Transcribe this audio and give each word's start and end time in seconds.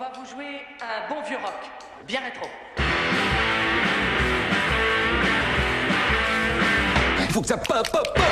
va 0.00 0.10
vous 0.18 0.24
jouer 0.24 0.62
un 0.80 1.14
bon 1.14 1.20
vieux 1.20 1.36
rock, 1.36 1.52
bien 2.06 2.20
rétro. 2.20 2.48
Faut 7.30 7.42
que 7.42 7.46
ça 7.46 7.58
pop, 7.58 7.86
pop, 7.92 8.14
pop 8.14 8.24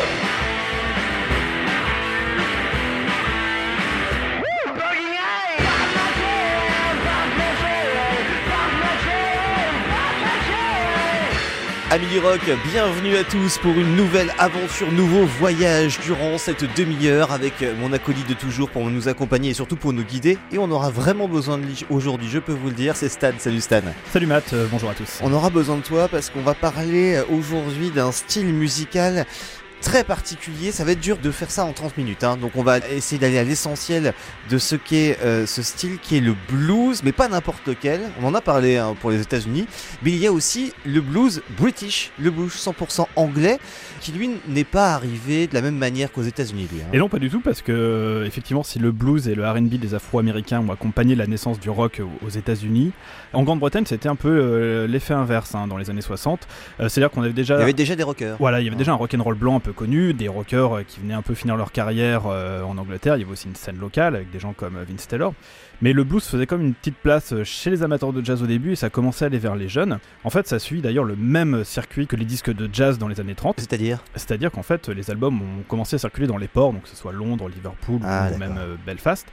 Amis 11.91 12.19
Rock, 12.23 12.43
bienvenue 12.71 13.17
à 13.17 13.25
tous 13.25 13.57
pour 13.57 13.73
une 13.73 13.97
nouvelle 13.97 14.31
aventure, 14.39 14.93
nouveau 14.93 15.25
voyage 15.25 15.99
durant 16.01 16.37
cette 16.37 16.65
demi-heure 16.77 17.33
avec 17.33 17.65
mon 17.81 17.95
acolyte 17.95 18.29
de 18.29 18.35
toujours 18.35 18.69
pour 18.69 18.91
nous 18.91 19.09
accompagner 19.09 19.51
et 19.51 19.55
surtout 19.55 19.77
pour 19.77 19.95
nous 19.95 20.05
guider. 20.05 20.37
Et 20.53 20.59
on 20.59 20.71
aura 20.71 20.91
vraiment 20.91 21.29
besoin 21.29 21.57
de 21.57 21.63
lui 21.63 21.87
aujourd'hui, 21.89 22.29
je 22.29 22.41
peux 22.41 22.53
vous 22.53 22.69
le 22.69 22.75
dire, 22.75 22.95
c'est 22.95 23.09
Stan. 23.09 23.31
Salut 23.39 23.63
Stan. 23.63 23.81
Salut 24.13 24.27
Matt, 24.27 24.53
euh, 24.53 24.67
bonjour 24.71 24.91
à 24.91 24.95
tous. 24.95 25.19
On 25.23 25.33
aura 25.33 25.49
besoin 25.49 25.77
de 25.77 25.83
toi 25.83 26.09
parce 26.09 26.29
qu'on 26.29 26.43
va 26.43 26.53
parler 26.53 27.23
aujourd'hui 27.31 27.89
d'un 27.89 28.13
style 28.13 28.53
musical 28.53 29.25
très 29.81 30.05
particulier. 30.05 30.73
Ça 30.73 30.85
va 30.85 30.93
être 30.93 31.01
dur 31.01 31.19
de 31.19 31.31
faire 31.31 31.51
ça 31.51 31.65
en 31.65 31.73
30 31.73 31.97
minutes. 31.97 32.25
Hein. 32.25 32.37
Donc 32.37 32.53
on 32.57 32.63
va 32.63 32.79
essayer 32.79 33.19
d'aller 33.19 33.39
à 33.39 33.45
l'essentiel 33.45 34.13
de 34.51 34.59
ce 34.59 34.77
qu'est 34.77 35.19
euh, 35.23 35.47
ce 35.47 35.63
style 35.63 35.99
qui 35.99 36.17
est 36.17 36.21
le 36.21 36.35
blues, 36.49 37.03
mais 37.05 37.13
pas 37.13 37.29
n'importe 37.29 37.67
lequel. 37.67 38.01
On 38.21 38.27
en 38.27 38.35
a 38.35 38.41
parlé 38.41 38.77
hein, 38.77 38.95
pour 39.01 39.11
les 39.11 39.21
États-Unis. 39.21 39.67
Mais 40.03 40.11
il 40.11 40.19
y 40.19 40.27
a 40.27 40.33
aussi 40.33 40.73
le 40.85 41.01
blues 41.01 41.43
british, 41.57 42.11
le 42.19 42.31
blues 42.31 42.53
100% 42.53 43.07
anglais, 43.17 43.59
qui 44.01 44.13
lui 44.13 44.31
n'est 44.49 44.65
pas 44.65 44.95
arrivé 44.95 45.47
de 45.47 45.55
la 45.55 45.63
même 45.63 45.77
manière 45.77 46.13
qu'aux 46.13 46.23
États-Unis. 46.23 46.69
Hein. 46.73 46.89
Et 46.93 46.99
non, 46.99 47.09
pas 47.09 47.19
du 47.19 47.31
tout, 47.31 47.41
parce 47.41 47.63
que 47.63 47.73
euh, 47.73 48.27
effectivement, 48.27 48.63
si 48.63 48.79
le 48.79 48.93
blues 48.93 49.29
et 49.29 49.35
le 49.35 49.49
RB 49.49 49.69
des 49.69 49.95
Afro-Américains 49.95 50.61
ont 50.61 50.73
accompagné 50.73 51.15
la 51.15 51.27
naissance 51.27 51.61
du 51.61 51.71
rock 51.71 52.01
aux 52.25 52.31
États-Unis, 52.31 52.93
en 53.33 53.43
Grande-Bretagne, 53.43 53.85
c'était 53.87 54.09
un 54.09 54.17
peu 54.17 54.29
euh, 54.29 54.87
l'effet 54.87 55.15
inverse 55.15 55.53
dans 55.53 55.77
les 55.77 55.91
années 55.91 56.01
60. 56.01 56.47
C'est-à-dire 56.79 57.11
qu'on 57.11 57.23
avait 57.23 57.33
déjà. 57.33 57.57
Il 57.57 57.61
y 57.61 57.63
avait 57.63 57.73
déjà 57.73 57.97
des 57.97 58.03
rockers. 58.03 58.37
Voilà, 58.39 58.61
il 58.61 58.65
y 58.65 58.69
avait 58.69 58.77
déjà 58.77 58.93
un 58.93 58.97
rock'n'roll 58.97 59.35
blanc 59.35 59.57
un 59.57 59.61
peu 59.61 59.68
connu, 59.73 60.13
des 60.13 60.29
rockers 60.29 60.79
euh, 60.79 60.83
qui 60.83 61.01
venaient 61.01 61.15
un 61.15 61.23
peu 61.23 61.35
finir 61.35 61.57
leur 61.57 61.73
carrière 61.73 62.23
euh, 62.27 62.63
en 62.63 62.79
Angleterre. 62.79 63.17
Il 63.17 63.21
y 63.21 63.23
avait 63.23 63.33
aussi 63.33 63.49
une 63.49 63.57
scène 63.57 63.79
locale 63.79 64.17
avec 64.17 64.31
des 64.31 64.39
gens 64.39 64.53
comme 64.53 64.77
euh, 64.77 64.85
Vince 64.89 65.07
Taylor. 65.09 65.35
Mais 65.81 65.93
le 65.93 66.05
blues 66.05 66.25
faisait 66.25 66.47
comme 66.47 66.61
une 66.61 66.75
petite 66.75 66.97
place 66.97 67.35
chez 67.45 67.71
les 67.71 67.83
amateurs 67.83 68.13
de 68.13 68.25
jazz 68.25 68.43
au 68.43 68.47
début 68.47 68.73
et 68.73 68.77
ça 68.77 68.91
commençait 68.91 69.25
à 69.25 69.29
aller 69.29 69.39
vers 69.39 69.55
les 69.55 69.69
jeunes. 69.69 69.99
En 70.25 70.31
fait, 70.31 70.49
ça 70.49 70.59
suit 70.59 70.81
d'ailleurs 70.81 71.05
le 71.05 71.17
même 71.17 71.65
circuit 71.65 72.07
que 72.07 72.17
les 72.17 72.25
disques 72.25 72.53
de 72.53 72.69
jazz 72.73 72.99
dans 72.99 73.09
les 73.09 73.21
années 73.21 73.37
30. 73.37 73.61
C'est-à-dire? 73.61 74.03
C'est-à-dire 74.15 74.51
qu'en 74.51 74.65
fait, 74.65 74.89
les 74.89 75.11
albums 75.11 75.41
ont 75.41 75.63
commencé 75.69 75.97
à 75.97 75.99
circuler 75.99 76.27
dans 76.27 76.37
les 76.37 76.49
ports, 76.49 76.73
donc 76.73 76.83
que 76.83 76.89
ce 76.89 76.97
soit 76.97 77.13
Londres, 77.13 77.49
Liverpool 77.49 78.01
ah, 78.05 78.29
ou 78.35 78.39
même 78.39 78.59
Belfast. 78.85 79.29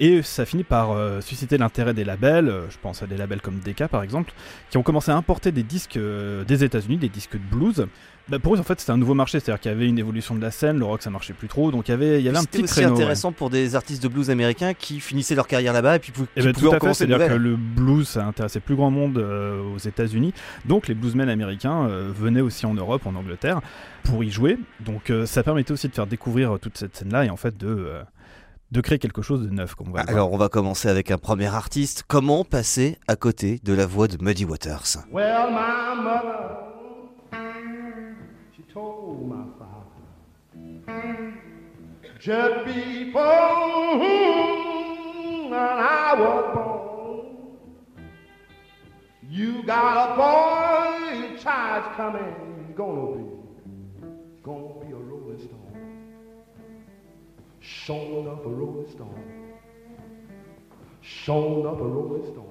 Et 0.00 0.22
ça 0.22 0.44
finit 0.44 0.64
par 0.64 0.96
susciter 1.22 1.56
l'intérêt 1.56 1.94
des 1.94 2.02
labels, 2.02 2.52
je 2.68 2.76
pense 2.82 3.04
à 3.04 3.06
des 3.06 3.16
labels 3.16 3.40
comme 3.40 3.60
Decca 3.60 3.86
par 3.86 4.02
exemple, 4.02 4.32
qui 4.70 4.76
ont 4.76 4.82
commencé 4.82 5.12
à 5.12 5.16
importer 5.16 5.52
des 5.52 5.62
disques 5.62 5.96
des 5.96 6.64
États-Unis, 6.64 6.96
des 6.96 7.08
disques 7.08 7.36
de 7.36 7.56
blues, 7.56 7.86
bah 8.28 8.38
pour 8.38 8.54
eux, 8.54 8.58
en 8.58 8.62
fait, 8.62 8.80
c'était 8.80 8.92
un 8.92 8.96
nouveau 8.96 9.12
marché, 9.12 9.38
c'est-à-dire 9.38 9.60
qu'il 9.60 9.70
y 9.70 9.74
avait 9.74 9.86
une 9.86 9.98
évolution 9.98 10.34
de 10.34 10.40
la 10.40 10.50
scène, 10.50 10.78
le 10.78 10.86
rock 10.86 11.02
ça 11.02 11.10
marchait 11.10 11.34
plus 11.34 11.48
trop, 11.48 11.70
donc 11.70 11.88
il 11.88 11.90
y 11.90 11.94
avait, 11.94 12.20
il 12.20 12.24
y 12.24 12.28
avait 12.30 12.38
un 12.38 12.44
petit 12.44 12.62
aussi 12.62 12.82
intéressant 12.82 13.32
pour 13.32 13.50
des 13.50 13.76
artistes 13.76 14.02
de 14.02 14.08
blues 14.08 14.30
américains 14.30 14.72
qui 14.72 15.00
finissaient 15.00 15.34
leur 15.34 15.46
carrière 15.46 15.74
là-bas 15.74 15.96
et 15.96 15.98
puis 15.98 16.12
qui 16.12 16.22
et 16.22 16.26
eh 16.36 16.42
ben, 16.42 16.52
tout 16.54 16.72
à 16.72 16.80
fait, 16.80 16.94
c'est-à-dire 16.94 17.28
que 17.28 17.34
le 17.34 17.56
blues 17.56 18.08
ça 18.08 18.24
intéressait 18.24 18.60
plus 18.60 18.76
grand 18.76 18.90
monde 18.90 19.18
euh, 19.18 19.62
aux 19.74 19.78
États-Unis, 19.78 20.32
donc 20.64 20.88
les 20.88 20.94
bluesmen 20.94 21.28
américains 21.28 21.86
euh, 21.86 22.10
venaient 22.14 22.40
aussi 22.40 22.64
en 22.64 22.72
Europe, 22.72 23.06
en 23.06 23.14
Angleterre, 23.14 23.60
pour 24.04 24.24
y 24.24 24.30
jouer, 24.30 24.58
donc 24.80 25.10
euh, 25.10 25.26
ça 25.26 25.42
permettait 25.42 25.72
aussi 25.72 25.88
de 25.88 25.94
faire 25.94 26.06
découvrir 26.06 26.58
toute 26.60 26.78
cette 26.78 26.96
scène-là 26.96 27.26
et 27.26 27.30
en 27.30 27.36
fait 27.36 27.58
de 27.58 27.90
de 28.72 28.80
créer 28.80 28.98
quelque 28.98 29.22
chose 29.22 29.42
de 29.42 29.50
neuf. 29.50 29.74
Comme 29.74 29.90
on 29.90 29.92
va 29.92 30.00
Alors 30.00 30.32
on 30.32 30.38
va 30.38 30.48
commencer 30.48 30.88
avec 30.88 31.10
un 31.10 31.18
premier 31.18 31.54
artiste. 31.54 32.04
Comment 32.08 32.42
passer 32.44 32.98
à 33.06 33.16
côté 33.16 33.60
de 33.62 33.74
la 33.74 33.86
voix 33.86 34.08
de 34.08 34.16
Muddy 34.20 34.46
Waters? 34.46 35.04
Well, 35.12 35.50
my 35.50 36.02
mother. 36.02 36.73
Told 38.74 39.28
my 39.28 39.44
father 39.56 40.04
just 42.18 42.64
before 42.64 43.22
I 45.54 46.14
was 46.18 46.44
born. 46.54 47.20
You 49.30 49.62
got 49.62 49.94
a 50.04 50.16
boy 50.16 51.36
child 51.38 51.94
coming, 51.96 52.74
gonna 52.74 53.16
be, 53.16 53.24
gonna 54.42 54.80
be 54.84 54.90
a 54.92 54.96
rolling 54.96 55.38
stone, 55.38 55.76
shown 57.60 58.26
up 58.26 58.44
a 58.44 58.48
rolling 58.48 58.90
stone, 58.90 59.54
shown 61.00 61.64
up 61.64 61.78
a 61.80 61.84
rolling 61.84 62.24
stone. 62.24 62.50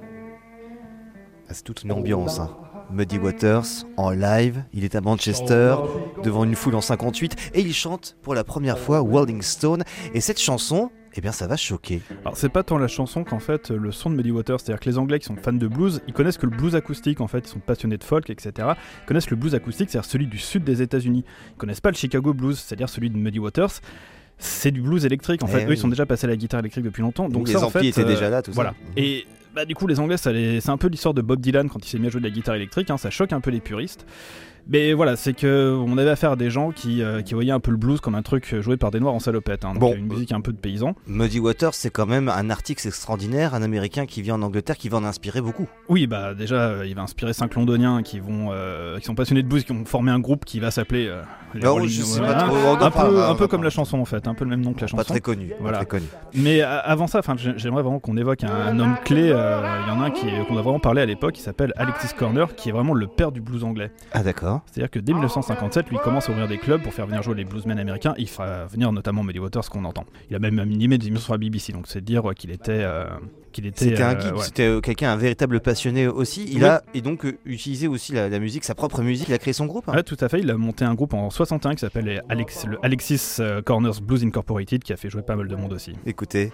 C'est 1.50 1.64
toute 1.64 1.84
une 1.84 1.92
ambiance. 1.92 2.40
Hein. 2.40 2.73
Muddy 2.94 3.18
Waters 3.18 3.66
en 3.98 4.12
live. 4.12 4.64
Il 4.74 4.84
est 4.84 4.96
à 4.96 5.02
Manchester 5.02 5.76
devant 6.24 6.44
une 6.44 6.56
foule 6.56 6.76
en 6.76 6.82
58 6.82 7.52
et 7.54 7.62
il 7.62 7.74
chante 7.74 8.16
pour 8.22 8.36
la 8.36 8.44
première 8.44 8.78
fois 8.78 9.00
Rolling 9.00 9.42
Stone. 9.42 9.84
Et 10.14 10.22
cette 10.22 10.40
chanson, 10.40 10.92
eh 11.16 11.22
bien 11.22 11.32
ça 11.32 11.48
va 11.48 11.58
choquer. 11.58 12.02
Alors 12.22 12.38
c'est 12.38 12.50
pas 12.50 12.64
tant 12.64 12.78
la 12.78 12.88
chanson 12.88 13.24
qu'en 13.24 13.40
fait 13.40 13.72
le 13.72 13.92
son 13.92 14.10
de 14.12 14.16
Muddy 14.16 14.32
Waters, 14.32 14.60
c'est-à-dire 14.60 14.80
que 14.80 14.90
les 14.90 14.98
Anglais 14.98 15.20
qui 15.20 15.26
sont 15.26 15.36
fans 15.36 15.54
de 15.54 15.68
blues, 15.68 16.02
ils 16.08 16.14
connaissent 16.14 16.38
que 16.38 16.46
le 16.46 16.56
blues 16.56 16.76
acoustique 16.76 17.20
en 17.20 17.28
fait, 17.28 17.40
ils 17.40 17.52
sont 17.52 17.60
passionnés 17.60 17.98
de 17.98 18.04
folk, 18.04 18.30
etc. 18.30 18.52
Ils 19.04 19.06
connaissent 19.08 19.30
le 19.30 19.38
blues 19.38 19.56
acoustique, 19.56 19.90
c'est-à-dire 19.90 20.10
celui 20.10 20.28
du 20.28 20.38
sud 20.38 20.64
des 20.64 20.82
États-Unis. 20.82 21.26
Ils 21.54 21.58
connaissent 21.58 21.82
pas 21.82 21.92
le 21.92 21.96
Chicago 21.96 22.34
blues, 22.34 22.60
c'est-à-dire 22.60 22.90
celui 22.90 23.10
de 23.10 23.18
Muddy 23.18 23.40
Waters. 23.40 23.72
C'est 24.38 24.72
du 24.72 24.82
blues 24.82 25.06
électrique 25.06 25.44
en 25.44 25.48
fait. 25.48 25.64
Eh 25.64 25.70
Eux 25.70 25.74
ils 25.74 25.78
sont 25.78 25.88
déjà 25.88 26.06
passés 26.06 26.26
à 26.26 26.30
la 26.30 26.36
guitare 26.36 26.60
électrique 26.60 26.86
depuis 26.86 27.02
longtemps. 27.02 27.30
Donc, 27.30 27.48
les 27.48 27.54
ça, 27.54 27.66
en 27.66 27.70
fait, 27.70 27.86
étaient 27.86 28.04
déjà 28.04 28.30
là, 28.30 28.42
tout 28.42 28.52
voilà. 28.52 28.72
ça. 28.72 28.76
Et 28.98 29.26
bah, 29.54 29.66
du 29.66 29.76
coup, 29.76 29.88
les 29.88 30.00
Anglais, 30.00 30.18
c'est 30.18 30.70
un 30.70 30.78
peu 30.78 30.88
l'histoire 30.88 31.14
de 31.14 31.22
Bob 31.22 31.40
Dylan 31.40 31.70
quand 31.70 31.86
il 31.86 31.90
s'est 31.90 32.00
mis 32.00 32.08
à 32.08 32.10
jouer 32.10 32.22
de 32.22 32.26
la 32.26 32.32
guitare 32.32 32.56
électrique. 32.56 32.90
Hein, 32.90 32.98
ça 32.98 33.10
choque 33.10 33.34
un 33.34 33.42
peu 33.42 33.52
les 33.52 33.62
puristes. 33.62 34.06
Mais 34.68 34.94
voilà, 34.94 35.16
c'est 35.16 35.34
que 35.34 35.78
on 35.86 35.98
avait 35.98 36.10
affaire 36.10 36.32
à 36.32 36.36
des 36.36 36.50
gens 36.50 36.72
qui, 36.72 37.02
euh, 37.02 37.22
qui 37.22 37.34
voyaient 37.34 37.52
un 37.52 37.60
peu 37.60 37.72
le 37.72 37.78
blues 37.78 38.00
comme 38.00 38.16
un 38.16 38.22
truc 38.22 38.56
joué 38.62 38.78
par 38.78 38.92
des 38.92 39.00
noirs 39.00 39.14
en 39.14 39.20
salopette. 39.20 39.66
Hein, 39.66 39.74
donc 39.74 39.96
une 39.96 40.08
musique 40.08 40.32
un 40.32 40.42
peu 40.42 40.54
de 40.54 40.58
paysan. 40.58 40.96
Muddy 41.08 41.40
Waters, 41.40 41.74
c'est 41.74 41.90
quand 41.90 42.06
même 42.06 42.30
un 42.30 42.50
artiste 42.50 42.86
extraordinaire, 42.86 43.54
un 43.56 43.62
américain 43.62 44.06
qui 44.06 44.22
vient 44.22 44.36
en 44.36 44.42
Angleterre, 44.42 44.78
qui 44.78 44.90
va 44.90 44.98
en 44.98 45.04
inspirer 45.04 45.42
beaucoup. 45.42 45.68
Oui, 45.90 46.08
bah 46.08 46.34
déjà, 46.34 46.56
euh, 46.56 46.88
il 46.88 46.96
va 46.96 47.02
inspirer 47.02 47.34
cinq 47.34 47.56
londoniens 47.56 48.04
qui 48.04 48.20
vont, 48.20 48.50
euh, 48.52 49.00
qui 49.00 49.06
sont 49.06 49.16
passionnés 49.16 49.44
de 49.44 49.48
blues, 49.48 49.64
qui 49.64 49.74
vont 49.74 49.86
former 49.86 50.12
un 50.12 50.20
groupe 50.20 50.46
qui 50.46 50.60
va 50.60 50.72
s'appeler 50.72 51.12
oh, 51.56 51.60
trop, 51.60 51.80
un, 51.80 52.92
peu, 52.92 53.24
un 53.24 53.36
peu 53.36 53.48
comme 53.48 53.64
la 53.64 53.70
chanson 53.70 54.00
en 54.00 54.06
fait, 54.06 54.28
un 54.28 54.34
peu 54.34 54.46
le 54.46 54.50
même 54.50 54.62
nom 54.62 54.74
que 54.74 54.82
la 54.82 54.88
chanson. 54.88 54.98
Pas 54.98 55.04
très 55.04 55.22
connu. 55.22 55.52
Voilà. 55.60 55.80
Très 55.80 55.88
connu. 55.88 56.06
Mais 56.36 56.62
avant 56.62 57.08
ça, 57.08 57.20
enfin, 57.20 57.36
j'aimerais 57.38 57.84
vraiment 57.84 58.00
qu'on 58.00 58.18
évoque 58.18 58.44
un, 58.44 58.80
homme 58.80 58.96
clé. 59.04 59.28
Il 59.28 59.30
y 59.30 59.92
en 59.92 60.02
a 60.02 60.06
un 60.06 60.10
qu'on 60.46 60.58
a 60.58 60.62
vraiment 60.62 60.80
parlé 60.80 61.02
à 61.02 61.06
l'époque, 61.06 61.34
qui 61.34 61.42
s'appelle 61.42 61.74
Alexis 61.76 62.14
Corner, 62.18 62.56
qui 62.56 62.70
est 62.70 62.72
vraiment 62.72 62.94
le 62.94 63.08
père 63.08 63.32
du 63.32 63.42
blues 63.42 63.64
anglais. 63.64 63.92
Ah 64.14 64.24
d'accord. 64.24 64.53
C'est-à-dire 64.66 64.92
que 64.92 65.00
dès 65.00 65.14
1957, 65.14 65.90
lui 65.90 65.98
commence 65.98 66.30
à 66.30 66.32
ouvrir 66.32 66.48
des 66.48 66.58
clubs 66.58 66.82
pour 66.82 66.94
faire 66.94 67.08
venir 67.08 67.24
jouer 67.24 67.36
les 67.36 67.46
bluesmen 67.46 67.78
américains. 67.80 68.14
Il 68.18 68.28
fera 68.28 68.66
venir 68.66 68.92
notamment 68.92 69.24
Muddy 69.24 69.40
Waters, 69.40 69.70
qu'on 69.70 69.86
entend. 69.86 70.06
Il 70.30 70.36
a 70.36 70.40
même 70.40 70.64
minimé 70.66 70.98
des 70.98 71.08
émissions 71.08 71.26
sur 71.26 71.34
la 71.34 71.38
BBC, 71.38 71.74
donc 71.74 71.86
c'est 71.88 72.04
dire 72.04 72.24
qu'il 72.36 72.52
était. 72.52 72.72
Euh, 72.72 73.06
qu'il 73.52 73.68
était 73.68 73.86
c'était 73.86 74.02
un 74.02 74.16
guide, 74.16 74.40
c'était 74.40 74.68
euh, 74.68 74.82
quelqu'un, 74.82 75.12
un 75.12 75.16
véritable 75.16 75.60
passionné 75.60 76.08
aussi. 76.08 76.50
Il 76.52 76.66
a 76.66 76.82
et 76.96 77.02
donc 77.02 77.24
euh, 77.24 77.38
utilisé 77.46 77.88
aussi 77.88 78.14
la, 78.14 78.40
musique, 78.40 78.64
sa 78.64 78.74
propre 78.74 79.04
musique. 79.04 79.28
Il 79.28 79.34
a 79.34 79.38
créé 79.38 79.54
son 79.54 79.68
groupe. 79.68 79.88
Hein. 79.88 80.02
tout 80.04 80.18
à 80.20 80.28
fait. 80.28 80.40
Il 80.40 80.50
a 80.50 80.58
monté 80.58 80.86
un 80.86 80.96
groupe 80.96 81.14
en 81.14 81.30
61 81.30 81.76
qui 81.76 81.82
s'appelle 81.82 82.24
Alex, 82.30 82.66
le 82.66 82.80
Alexis 82.84 83.38
Corners 83.66 84.02
Blues 84.02 84.24
Incorporated, 84.24 84.84
qui 84.84 84.92
a 84.92 84.98
fait 84.98 85.10
jouer 85.10 85.22
pas 85.22 85.36
mal 85.36 85.48
de 85.48 85.56
monde 85.56 85.74
aussi. 85.74 85.94
Écoutez. 86.06 86.52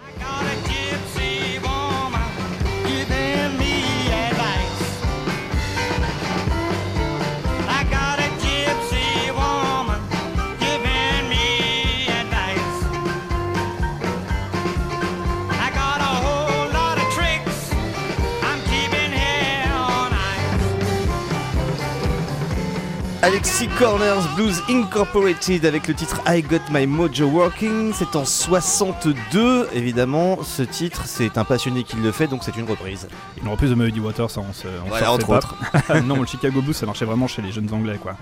Alexis 23.30 23.68
Corners 23.78 24.26
Blues 24.34 24.60
Incorporated 24.68 25.64
avec 25.64 25.86
le 25.86 25.94
titre 25.94 26.20
I 26.26 26.42
Got 26.42 26.62
My 26.72 26.84
Mojo 26.84 27.26
Working. 27.28 27.92
C'est 27.94 28.16
en 28.16 28.24
62, 28.24 29.68
évidemment. 29.72 30.42
Ce 30.42 30.62
titre, 30.62 31.02
c'est 31.04 31.38
un 31.38 31.44
passionné 31.44 31.84
qui 31.84 31.94
le 31.94 32.10
fait, 32.10 32.26
donc 32.26 32.42
c'est 32.42 32.56
une 32.56 32.68
reprise. 32.68 33.06
Une 33.40 33.48
reprise 33.48 33.70
de 33.70 33.76
Muddy 33.76 34.00
Waters, 34.00 34.32
ça, 34.32 34.40
on 34.40 34.52
se, 34.52 34.66
on 34.66 35.06
entre 35.06 35.30
autres. 35.30 35.54
non, 36.04 36.16
le 36.16 36.26
Chicago 36.26 36.60
Blues, 36.60 36.74
ça 36.74 36.86
marchait 36.86 37.04
vraiment 37.04 37.28
chez 37.28 37.40
les 37.40 37.52
jeunes 37.52 37.72
anglais, 37.72 37.98
quoi. 38.02 38.16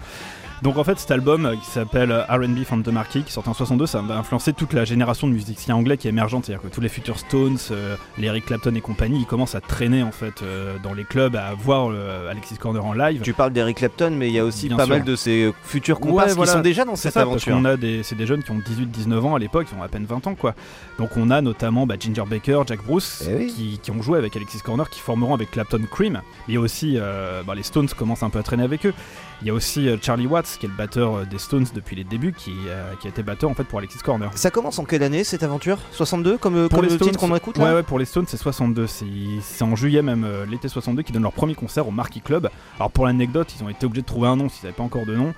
Donc 0.62 0.76
en 0.76 0.84
fait 0.84 0.98
cet 0.98 1.10
album 1.12 1.46
euh, 1.46 1.54
qui 1.56 1.66
s'appelle 1.70 2.10
euh, 2.10 2.24
R&B 2.24 2.64
from 2.64 2.82
the 2.82 2.88
Marquis 2.88 3.22
qui 3.22 3.32
sort 3.32 3.46
en 3.48 3.54
62 3.54 3.86
ça 3.86 4.00
va 4.02 4.16
influencer 4.18 4.52
toute 4.52 4.72
la 4.72 4.84
génération 4.84 5.28
de 5.28 5.32
musiciens 5.32 5.76
anglais 5.76 5.96
qui 5.96 6.08
est 6.08 6.10
émergente 6.10 6.46
c'est-à-dire 6.46 6.68
que 6.68 6.74
tous 6.74 6.80
les 6.80 6.88
futurs 6.88 7.18
Stones, 7.18 7.58
euh, 7.70 7.96
les 8.18 8.26
Eric 8.26 8.46
Clapton 8.46 8.74
et 8.74 8.80
compagnie 8.80 9.20
ils 9.20 9.26
commencent 9.26 9.54
à 9.54 9.60
traîner 9.60 10.02
en 10.02 10.10
fait 10.10 10.42
euh, 10.42 10.76
dans 10.82 10.94
les 10.94 11.04
clubs 11.04 11.36
à 11.36 11.54
voir 11.54 11.90
euh, 11.92 12.28
Alexis 12.30 12.56
Corner 12.58 12.84
en 12.84 12.92
live. 12.92 13.20
Tu 13.22 13.32
parles 13.34 13.52
d'Eric 13.52 13.76
Clapton, 13.78 14.10
mais 14.16 14.28
il 14.28 14.34
y 14.34 14.38
a 14.38 14.44
aussi 14.44 14.66
Bien 14.68 14.76
pas 14.76 14.84
sûr. 14.86 14.94
mal 14.96 15.04
de 15.04 15.14
ces 15.16 15.52
futurs 15.62 16.00
Ouais, 16.02 16.32
voilà. 16.32 16.52
qui 16.52 16.58
sont 16.58 16.60
déjà 16.60 16.84
dans 16.84 16.96
cette 16.96 17.12
ça, 17.12 17.20
parce 17.20 17.30
aventure. 17.46 17.54
qu'on 17.56 17.64
a 17.64 17.76
des, 17.76 18.02
c'est 18.02 18.16
des 18.16 18.26
jeunes 18.26 18.42
qui 18.42 18.50
ont 18.50 18.58
18-19 18.58 19.20
ans 19.20 19.34
à 19.36 19.38
l'époque, 19.38 19.66
qui 19.68 19.74
ont 19.74 19.82
à 19.82 19.88
peine 19.88 20.04
20 20.06 20.26
ans 20.26 20.34
quoi. 20.34 20.54
Donc 20.98 21.10
on 21.16 21.30
a 21.30 21.40
notamment 21.40 21.86
bah, 21.86 21.94
Ginger 21.98 22.24
Baker, 22.28 22.62
Jack 22.66 22.80
Bruce, 22.84 23.22
Eh 23.30 23.34
oui. 23.36 23.46
qui, 23.54 23.78
qui 23.82 23.90
ont 23.92 24.02
joué 24.02 24.18
avec 24.18 24.34
Alexis 24.36 24.58
Corner, 24.60 24.88
qui 24.90 25.00
formeront 25.00 25.34
avec 25.34 25.50
Clapton 25.52 25.80
Cream. 25.90 26.20
Il 26.48 26.54
y 26.54 26.56
a 26.56 26.60
aussi, 26.60 26.98
bah, 27.46 27.54
les 27.54 27.62
Stones 27.62 27.88
commencent 27.96 28.22
un 28.24 28.30
peu 28.30 28.38
à 28.38 28.42
traîner 28.42 28.64
avec 28.64 28.86
eux. 28.86 28.94
Il 29.40 29.46
y 29.46 29.50
a 29.50 29.54
aussi 29.54 29.88
euh, 29.88 29.96
Charlie 30.02 30.26
Watts, 30.26 30.56
qui 30.58 30.66
est 30.66 30.68
le 30.68 30.74
batteur 30.74 31.14
euh, 31.18 31.24
des 31.24 31.38
Stones 31.38 31.66
depuis 31.72 31.94
les 31.94 32.02
débuts, 32.02 32.32
qui, 32.32 32.52
euh, 32.66 32.92
qui 33.00 33.06
a 33.06 33.10
été 33.10 33.22
batteur 33.22 33.48
en 33.48 33.54
fait 33.54 33.62
pour 33.64 33.78
Alexis 33.78 33.98
Corner. 33.98 34.30
Ça 34.34 34.50
commence 34.50 34.78
en 34.80 34.84
quelle 34.84 35.04
année 35.04 35.22
cette 35.22 35.44
aventure? 35.44 35.78
62 35.92 36.38
comme, 36.38 36.68
Pour 36.68 36.78
comme 36.78 36.84
les 36.84 36.90
le 36.90 36.96
Stones, 36.96 37.08
titre 37.10 37.20
qu'on 37.20 37.34
écoute 37.36 37.56
là? 37.56 37.64
Ouais, 37.64 37.74
ouais, 37.74 37.82
pour 37.84 38.00
les 38.00 38.04
Stones, 38.04 38.24
c'est 38.26 38.36
62. 38.36 38.88
C'est 38.88 39.06
c'est 39.42 39.62
en 39.62 39.76
juillet 39.76 40.02
même, 40.02 40.24
euh, 40.24 40.44
l'été 40.44 40.68
62, 40.68 41.02
qui 41.02 41.12
donnent 41.12 41.22
leur 41.22 41.32
premier 41.32 41.54
concert 41.54 41.86
au 41.86 41.92
Marquis 41.92 42.20
Club. 42.20 42.50
Alors 42.76 42.90
pour 42.90 43.06
l'anecdote, 43.06 43.54
ils 43.56 43.62
ont 43.64 43.68
été 43.68 43.86
obligés 43.86 44.02
de 44.02 44.06
trouver 44.06 44.26
un 44.28 44.36
nom 44.36 44.48
s'ils 44.48 44.64
n'avaient 44.64 44.76
pas 44.76 44.82
encore 44.82 45.06
de 45.06 45.14
nom. 45.14 45.32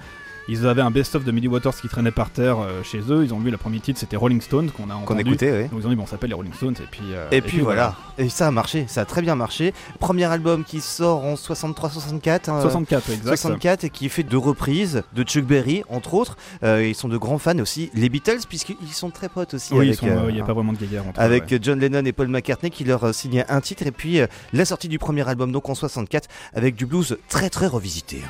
Ils 0.53 0.67
avaient 0.67 0.83
un 0.83 0.91
best-of 0.91 1.25
de 1.25 1.31
Millie 1.31 1.47
Waters 1.49 1.75
qui 1.81 1.89
traînait 1.89 2.11
par 2.11 2.31
terre 2.31 2.59
euh, 2.59 2.83
chez 2.83 2.99
eux. 3.09 3.23
Ils 3.25 3.33
ont 3.33 3.39
vu 3.39 3.51
le 3.53 3.57
premier 3.57 3.79
titre, 3.79 4.01
c'était 4.01 4.17
Rolling 4.17 4.41
Stone 4.41 4.71
qu'on 4.73 4.91
a 4.91 4.95
Qu'on 4.95 5.03
entendu. 5.03 5.21
écoutait, 5.23 5.53
ouais. 5.53 5.69
Donc 5.69 5.81
ils 5.81 5.87
ont 5.87 5.91
dit 5.91 5.95
bon, 5.97 6.03
on 6.03 6.07
s'appelle 6.07 6.31
les 6.31 6.35
Rolling 6.35 6.53
Stones 6.53 6.75
et 6.83 6.87
puis. 6.91 7.05
euh, 7.13 7.29
Et, 7.31 7.41
puis, 7.41 7.61
voilà. 7.61 7.95
Et 8.19 8.29
ça 8.29 8.49
a 8.49 8.51
marché, 8.51 8.85
ça 8.89 9.03
a 9.03 9.05
très 9.05 9.23
bien 9.23 9.37
marché. 9.37 9.73
Premier 10.01 10.25
album 10.25 10.65
qui 10.65 10.81
sort 10.81 11.25
en 11.25 11.35
63-64. 11.35 12.51
hein, 12.51 12.61
64, 12.63 13.09
ouais, 13.09 13.15
exact. 13.15 13.29
64 13.37 13.85
et 13.85 13.91
qui 13.91 14.07
est 14.07 14.09
fait 14.09 14.25
de 14.25 14.37
reprises 14.37 15.03
de 15.15 15.23
Chuck 15.23 15.45
Berry 15.45 15.85
entre 15.89 16.15
autres. 16.15 16.37
Euh, 16.65 16.85
ils 16.87 16.95
sont 16.97 17.09
de 17.09 17.17
grands 17.17 17.39
fans 17.39 17.59
aussi. 17.61 17.91
Les 17.95 18.09
Beatles 18.09 18.41
puisqu'ils 18.49 18.77
sont 18.93 19.11
très 19.11 19.29
potes 19.29 19.55
aussi 19.55 19.73
Oui, 19.73 19.97
il 20.03 20.33
n'y 20.35 20.41
a 20.41 20.45
pas 20.45 20.53
vraiment 20.53 20.73
de 20.73 20.79
guéguerre 20.79 21.07
entre 21.07 21.21
eux, 21.21 21.25
avec 21.25 21.51
ouais. 21.51 21.59
John 21.63 21.79
Lennon 21.79 22.05
et 22.05 22.13
Paul 22.13 22.29
McCartney 22.29 22.71
qui 22.71 22.83
leur 22.85 23.15
signaient 23.15 23.45
un 23.49 23.61
titre 23.61 23.87
et 23.87 23.93
puis 23.93 24.21
la 24.53 24.65
sortie 24.65 24.89
du 24.89 24.99
premier 24.99 25.27
album 25.29 25.53
donc 25.53 25.69
en 25.69 25.75
64 25.77 26.29
avec 26.55 26.75
du 26.75 26.87
blues 26.87 27.17
très 27.29 27.51
très 27.51 27.69
revisité. 27.69 28.23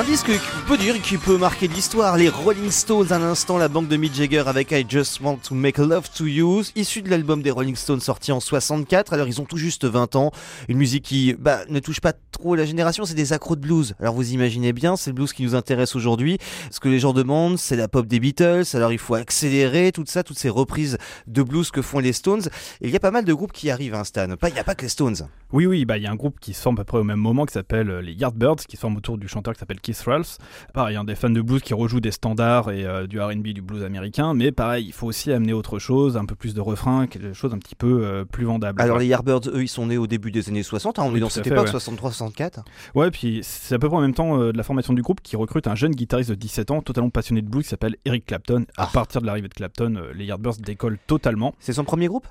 Un 0.00 0.04
qui 0.04 0.59
peut 0.70 0.78
dire 0.78 1.02
qui 1.02 1.18
peut 1.18 1.36
marquer 1.36 1.66
l'histoire. 1.66 2.16
Les 2.16 2.28
Rolling 2.28 2.70
Stones 2.70 3.12
à 3.12 3.18
l'instant, 3.18 3.58
la 3.58 3.66
banque 3.66 3.88
de 3.88 3.96
Mick 3.96 4.14
Jagger 4.14 4.44
avec 4.46 4.70
I 4.70 4.86
Just 4.88 5.20
Want 5.20 5.38
to 5.38 5.56
Make 5.56 5.78
Love 5.78 6.08
to 6.16 6.26
You, 6.26 6.62
issu 6.76 7.02
de 7.02 7.10
l'album 7.10 7.42
des 7.42 7.50
Rolling 7.50 7.74
Stones 7.74 7.98
sorti 7.98 8.30
en 8.30 8.38
64. 8.38 9.12
Alors 9.12 9.26
ils 9.26 9.40
ont 9.40 9.46
tout 9.46 9.56
juste 9.56 9.84
20 9.84 10.14
ans. 10.14 10.30
Une 10.68 10.78
musique 10.78 11.06
qui 11.06 11.34
bah, 11.36 11.62
ne 11.68 11.80
touche 11.80 12.00
pas 12.00 12.12
trop 12.12 12.54
la 12.54 12.66
génération, 12.66 13.04
c'est 13.04 13.14
des 13.14 13.32
accros 13.32 13.56
de 13.56 13.62
blues. 13.62 13.96
Alors 13.98 14.14
vous 14.14 14.32
imaginez 14.32 14.72
bien, 14.72 14.94
c'est 14.94 15.10
le 15.10 15.14
blues 15.14 15.32
qui 15.32 15.42
nous 15.42 15.56
intéresse 15.56 15.96
aujourd'hui. 15.96 16.38
Ce 16.70 16.78
que 16.78 16.88
les 16.88 17.00
gens 17.00 17.14
demandent, 17.14 17.58
c'est 17.58 17.74
la 17.74 17.88
pop 17.88 18.06
des 18.06 18.20
Beatles. 18.20 18.62
Alors 18.74 18.92
il 18.92 18.98
faut 18.98 19.16
accélérer 19.16 19.90
tout 19.90 20.04
ça, 20.06 20.22
toutes 20.22 20.38
ces 20.38 20.50
reprises 20.50 20.98
de 21.26 21.42
blues 21.42 21.72
que 21.72 21.82
font 21.82 21.98
les 21.98 22.12
Stones. 22.12 22.42
Et 22.80 22.86
il 22.86 22.90
y 22.90 22.96
a 22.96 23.00
pas 23.00 23.10
mal 23.10 23.24
de 23.24 23.34
groupes 23.34 23.52
qui 23.52 23.70
arrivent, 23.70 23.96
hein, 23.96 24.04
Stan. 24.04 24.28
Il 24.46 24.52
n'y 24.52 24.60
a 24.60 24.64
pas 24.64 24.76
que 24.76 24.82
les 24.82 24.88
Stones. 24.88 25.16
Oui, 25.52 25.66
oui, 25.66 25.84
bah 25.84 25.98
il 25.98 26.04
y 26.04 26.06
a 26.06 26.12
un 26.12 26.16
groupe 26.16 26.38
qui 26.38 26.54
se 26.54 26.62
forme 26.62 26.76
à 26.76 26.82
peu 26.82 26.84
près 26.84 26.98
au 26.98 27.04
même 27.04 27.18
moment 27.18 27.44
qui 27.44 27.54
s'appelle 27.54 27.90
euh, 27.90 28.00
les 28.00 28.12
Yardbirds, 28.12 28.66
qui 28.68 28.76
se 28.76 28.82
forme 28.82 28.96
autour 28.96 29.18
du 29.18 29.26
chanteur 29.26 29.52
qui 29.52 29.58
s'appelle 29.58 29.80
Keith 29.80 30.00
Ralph. 30.06 30.38
Pareil, 30.74 30.96
hein, 30.96 31.04
des 31.04 31.14
fans 31.14 31.30
de 31.30 31.40
blues 31.40 31.62
qui 31.62 31.74
rejouent 31.74 32.00
des 32.00 32.10
standards 32.10 32.70
et 32.70 32.84
euh, 32.84 33.06
du 33.06 33.20
R&B, 33.20 33.48
du 33.48 33.62
blues 33.62 33.82
américain, 33.84 34.34
mais 34.34 34.52
pareil, 34.52 34.86
il 34.86 34.92
faut 34.92 35.06
aussi 35.06 35.32
amener 35.32 35.52
autre 35.52 35.78
chose, 35.78 36.16
un 36.16 36.24
peu 36.24 36.34
plus 36.34 36.54
de 36.54 36.60
refrains, 36.60 37.06
quelque 37.06 37.32
chose 37.32 37.52
un 37.54 37.58
petit 37.58 37.74
peu 37.74 38.00
euh, 38.04 38.24
plus 38.24 38.44
vendable. 38.44 38.80
Alors 38.80 38.98
les 38.98 39.06
Yardbirds, 39.06 39.48
eux, 39.48 39.62
ils 39.62 39.68
sont 39.68 39.86
nés 39.86 39.98
au 39.98 40.06
début 40.06 40.30
des 40.30 40.48
années 40.48 40.62
60. 40.62 40.98
hein, 40.98 41.02
on 41.04 41.10
Oui, 41.10 41.18
est 41.18 41.20
dans 41.20 41.28
cette 41.28 41.46
époque, 41.46 41.66
ouais. 41.66 41.72
63-64. 41.78 42.62
Ouais, 42.94 43.10
puis 43.10 43.40
c'est 43.42 43.74
à 43.74 43.78
peu 43.78 43.88
près 43.88 43.96
en 43.96 44.00
même 44.02 44.14
temps 44.14 44.40
euh, 44.40 44.52
de 44.52 44.56
la 44.56 44.62
formation 44.62 44.92
du 44.92 45.02
groupe 45.02 45.20
qui 45.22 45.36
recrute 45.36 45.66
un 45.66 45.74
jeune 45.74 45.92
guitariste 45.92 46.30
de 46.30 46.34
17 46.34 46.70
ans, 46.70 46.82
totalement 46.82 47.10
passionné 47.10 47.42
de 47.42 47.48
blues, 47.48 47.64
qui 47.64 47.70
s'appelle 47.70 47.96
Eric 48.04 48.26
Clapton. 48.26 48.64
À 48.76 48.84
Ah. 48.84 48.90
partir 48.92 49.20
de 49.20 49.26
l'arrivée 49.26 49.48
de 49.48 49.54
Clapton, 49.54 50.02
les 50.14 50.24
Yardbirds 50.24 50.56
décollent 50.58 50.98
totalement. 51.06 51.54
C'est 51.60 51.72
son 51.72 51.84
premier 51.84 52.06
groupe? 52.08 52.26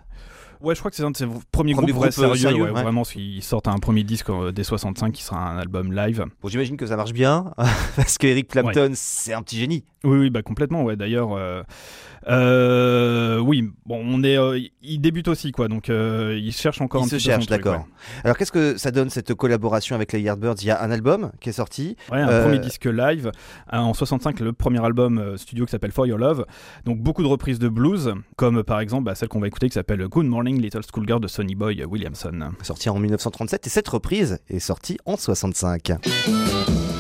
Ouais, 0.62 0.75
je 0.75 0.80
crois 0.80 0.92
que 0.92 0.98
c'est 0.98 1.04
un 1.04 1.12
de 1.12 1.18
ses 1.18 1.25
premiers 1.25 1.44
Premier 1.51 1.74
groupes 1.74 1.89
groupe, 1.92 2.06
euh, 2.06 2.12
sérieux, 2.12 2.36
sérieux, 2.36 2.63
ouais, 2.63 2.72
ouais. 2.72 2.82
vraiment, 2.82 3.04
ils 3.16 3.42
sortent 3.44 3.70
un 3.70 3.78
premier 3.78 4.04
disque 4.04 4.30
euh, 4.30 4.51
dès 4.51 4.63
65 4.66 5.13
qui 5.13 5.24
sera 5.24 5.51
un 5.51 5.58
album 5.58 5.94
live. 5.94 6.25
Bon, 6.42 6.50
j'imagine 6.50 6.75
que 6.75 6.86
ça 6.86 6.98
marche 6.98 7.13
bien, 7.13 7.54
parce 7.96 8.18
que 8.18 8.28
Eric 8.28 8.50
Clapton, 8.50 8.92
c'est 8.94 9.34
un 9.34 9.42
petit 9.42 9.58
génie. 9.58 9.86
Oui, 10.04 10.18
oui, 10.20 10.30
bah 10.30 10.42
complètement, 10.42 10.84
ouais. 10.84 10.98
D'ailleurs, 10.98 11.30
euh, 11.32 11.63
euh, 13.39 13.41
oui, 13.41 13.69
bon, 13.86 14.01
on 14.03 14.24
est, 14.24 14.38
euh, 14.38 14.60
il 14.81 15.01
débute 15.01 15.27
aussi, 15.27 15.51
quoi. 15.51 15.67
Donc, 15.67 15.89
euh, 15.89 16.39
il 16.41 16.51
cherche 16.51 16.81
encore 16.81 17.01
Il 17.01 17.05
un 17.05 17.10
se 17.10 17.15
petit 17.15 17.25
cherche, 17.25 17.48
d'accord. 17.48 17.75
ouais. 17.75 17.86
Alors, 18.24 18.38
qu'est-ce 18.38 18.51
que 18.51 18.77
ça 18.77 18.91
donne 18.91 19.10
cette 19.10 19.34
collaboration 19.34 19.96
avec 19.96 20.13
les 20.13 20.22
Yardbirds? 20.22 20.55
Il 20.62 20.67
y 20.67 20.72
a 20.72 20.81
un 20.81 20.91
album 20.91 21.31
qui 21.39 21.50
est 21.50 21.53
sorti. 21.53 21.96
Ouais, 22.12 22.19
un 22.19 22.41
premier 22.41 22.60
disque 22.60 22.86
live. 22.86 23.31
En 23.72 23.93
65, 23.93 24.39
le 24.39 24.53
premier 24.53 24.84
album 24.84 25.38
studio 25.38 25.65
qui 25.65 25.72
s'appelle 25.72 25.91
For 25.91 26.08
Your 26.08 26.17
Love. 26.17 26.46
Donc, 26.86 27.00
beaucoup 27.00 27.24
de 27.24 27.27
reprises 27.27 27.60
de 27.60 27.69
blues, 27.69 28.13
comme 28.36 28.63
par 28.63 28.79
exemple 28.79 29.05
bah, 29.05 29.15
celle 29.15 29.29
qu'on 29.29 29.39
va 29.39 29.48
écouter 29.48 29.67
qui 29.67 29.74
s'appelle 29.74 30.05
Good 30.08 30.25
Morning 30.25 30.62
Little 30.62 30.81
Schoolgirl 30.84 31.19
de 31.19 31.27
Sonny 31.27 31.55
Boy 31.55 31.84
Williamson. 31.86 32.51
Sorti 32.62 32.89
en 32.89 33.00
1937 33.00 33.67
et 33.67 33.69
cette 33.69 33.88
reprise 33.88 34.39
est 34.50 34.60
sortie 34.60 34.98
en 35.05 35.17
65. 35.17 36.99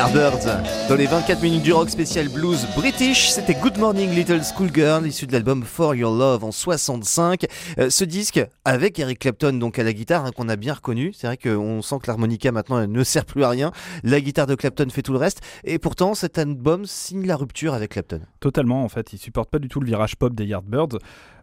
Yardbirds, 0.00 0.46
dans 0.88 0.94
les 0.94 1.04
24 1.04 1.42
minutes 1.42 1.62
du 1.62 1.74
rock 1.74 1.90
spécial 1.90 2.30
blues 2.30 2.66
british, 2.74 3.28
c'était 3.28 3.52
Good 3.52 3.76
Morning 3.76 4.08
Little 4.08 4.40
Schoolgirl, 4.42 5.06
issu 5.06 5.26
de 5.26 5.32
l'album 5.32 5.62
For 5.62 5.94
Your 5.94 6.16
Love 6.16 6.42
en 6.42 6.52
65. 6.52 7.44
Euh, 7.78 7.90
ce 7.90 8.04
disque, 8.04 8.42
avec 8.64 8.98
Eric 8.98 9.18
Clapton 9.18 9.52
donc 9.52 9.78
à 9.78 9.82
la 9.82 9.92
guitare, 9.92 10.24
hein, 10.24 10.30
qu'on 10.34 10.48
a 10.48 10.56
bien 10.56 10.72
reconnu, 10.72 11.12
c'est 11.12 11.26
vrai 11.26 11.36
qu'on 11.36 11.82
sent 11.82 11.96
que 12.02 12.06
l'harmonica 12.06 12.50
maintenant 12.50 12.86
ne 12.86 13.04
sert 13.04 13.26
plus 13.26 13.44
à 13.44 13.50
rien, 13.50 13.72
la 14.02 14.22
guitare 14.22 14.46
de 14.46 14.54
Clapton 14.54 14.88
fait 14.88 15.02
tout 15.02 15.12
le 15.12 15.18
reste, 15.18 15.42
et 15.64 15.78
pourtant 15.78 16.14
cet 16.14 16.38
album 16.38 16.86
signe 16.86 17.26
la 17.26 17.36
rupture 17.36 17.74
avec 17.74 17.90
Clapton. 17.90 18.22
Totalement, 18.40 18.82
en 18.82 18.88
fait. 18.88 19.12
Il 19.12 19.18
supporte 19.18 19.50
pas 19.50 19.58
du 19.58 19.68
tout 19.68 19.80
le 19.80 19.86
virage 19.86 20.16
pop 20.16 20.34
des 20.34 20.46
Yardbirds, 20.46 20.96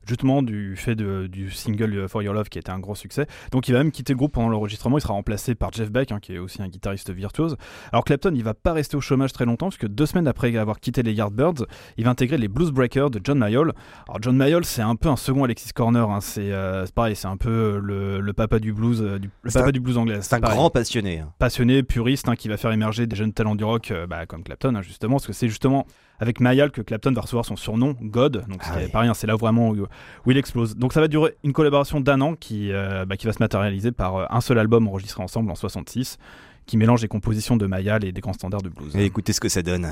justement 0.08 0.42
du 0.44 0.76
fait 0.76 0.96
de- 0.96 1.28
du 1.28 1.52
single 1.52 2.08
For 2.08 2.24
Your 2.24 2.34
Love 2.34 2.50
qui 2.50 2.58
a 2.58 2.62
été 2.62 2.72
un 2.72 2.80
gros 2.80 2.96
succès. 2.96 3.28
Donc 3.52 3.68
il 3.68 3.74
va 3.74 3.80
même 3.80 3.92
quitter 3.92 4.14
le 4.14 4.18
groupe 4.18 4.34
pendant 4.34 4.50
l'enregistrement. 4.50 4.98
Il 4.98 5.02
sera 5.02 5.14
remplacé 5.14 5.56
par 5.56 5.72
Jeff 5.74 5.92
Beck, 5.92 6.12
hein, 6.12 6.20
qui 6.22 6.34
est 6.34 6.38
aussi 6.40 6.62
un 6.62 6.68
guitariste 6.68 7.12
virtuose. 7.12 7.56
Alors 7.92 8.04
Clapton, 8.06 8.32
il 8.36 8.44
va 8.44 8.54
pas 8.54 8.74
rester 8.74 8.96
au 8.98 9.02
chômage 9.02 9.34
très 9.34 9.46
longtemps, 9.46 9.70
puisque 9.70 9.88
deux 9.88 10.06
semaines 10.06 10.28
après 10.28 10.56
avoir 10.58 10.80
quitté 10.80 11.04
les 11.04 11.14
Yardbirds, 11.14 11.66
il 11.98 12.06
va 12.06 12.12
intégrer 12.12 12.38
les 12.38 12.48
Blues 12.48 12.72
Breakers 12.72 13.10
de 13.10 13.20
John 13.24 13.38
Mayall. 13.38 13.74
Alors 14.08 14.22
John 14.22 14.36
Mayall, 14.38 14.64
c'est 14.66 14.82
un 14.82 14.96
peu 14.96 15.10
un 15.10 15.16
second 15.18 15.44
Alexis 15.44 15.74
Corner. 15.74 16.10
hein. 16.10 16.22
C'est 16.22 16.52
euh, 16.52 16.86
c'est 16.86 16.96
pareil, 16.96 17.16
c'est 17.16 17.28
un 17.28 17.38
peu 17.38 17.80
le, 17.84 18.20
le 18.20 18.34
papa 18.34 18.60
du 18.60 18.74
blues, 18.74 19.02
euh, 19.02 19.20
du, 19.20 19.30
le 19.44 19.52
papa 19.52 19.68
un- 19.68 19.72
du 19.72 19.80
blues 19.80 19.98
anglais. 19.98 20.20
C'est 20.22 20.36
un 20.36 20.40
pareil 20.40 20.58
grand 20.58 20.70
passionné. 20.70 21.20
hein. 21.20 21.34
passionné, 21.40 21.84
puriste, 21.84 22.30
hein, 22.30 22.36
qui 22.36 22.48
va 22.48 22.58
faire 22.58 22.72
émerger 22.72 23.08
des 23.08 23.16
jeunes 23.16 23.34
talents 23.34 23.56
du 23.56 23.64
rock 23.64 23.92
euh, 23.92 24.08
bah, 24.08 24.26
comme 24.26 24.44
Clapton, 24.44 24.82
justement, 24.82 25.16
parce 25.16 25.28
que 25.28 25.34
c'est 25.34 25.48
justement 25.50 25.86
avec 26.20 26.40
Mayall 26.40 26.72
que 26.72 26.82
Clapton 26.82 27.12
va 27.12 27.22
recevoir 27.22 27.46
son 27.46 27.56
surnom, 27.56 27.96
God, 28.02 28.46
donc 28.48 28.60
Ah 28.64 28.72
c'est 28.74 28.86
oui. 28.86 28.92
pas 28.92 29.00
rien, 29.02 29.14
c'est 29.14 29.28
là 29.28 29.36
vraiment 29.36 29.70
où, 29.70 29.86
où 30.26 30.32
il 30.32 30.38
explose. 30.38 30.76
Donc 30.76 30.94
ça 30.94 31.02
va 31.02 31.08
durer 31.08 31.36
une 31.44 31.54
collaboration 31.54 32.00
d'un 32.00 32.22
an 32.22 32.36
qui, 32.36 32.72
euh, 32.72 33.06
bah, 33.06 33.18
qui 33.18 33.26
va 33.28 33.34
se 33.34 33.40
matérialiser 33.42 33.92
par 33.92 34.16
euh, 34.16 34.26
un 34.30 34.42
seul 34.42 34.58
album 34.60 34.88
enregistré 34.88 35.22
ensemble 35.22 35.52
en 35.52 35.56
66, 35.56 36.18
qui 36.66 36.78
mélange 36.78 37.02
les 37.02 37.08
compositions 37.08 37.56
de 37.58 37.66
Mayall 37.66 38.04
et 38.04 38.12
des 38.12 38.22
grands 38.22 38.34
standards 38.34 38.62
de 38.62 38.70
blues. 38.70 38.96
Et 38.96 39.06
écoutez 39.06 39.32
ce 39.34 39.40
que 39.40 39.50
ça 39.50 39.62
donne. 39.62 39.88